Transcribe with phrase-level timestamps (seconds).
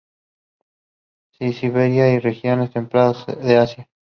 [1.39, 3.87] De Siberia y regiones templadas de Asia.